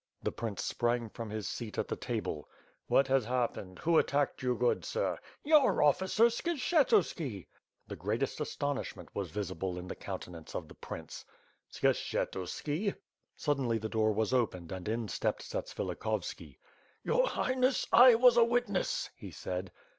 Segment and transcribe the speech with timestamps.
[0.23, 2.49] The prince sprang from his seat at the table.
[2.87, 3.77] "What has happened?
[3.83, 7.45] Who attacked you, good sir?" "Your officer, Skshetuski."
[7.87, 11.23] The greatest astonishment was visible in the countenance of the prince.
[11.71, 12.95] "Skshetuski!"
[13.35, 16.57] Suddenly the door was opened and in stepped Zatsvili khovski.
[17.03, 19.71] "Your Highness, I was a witness," he said.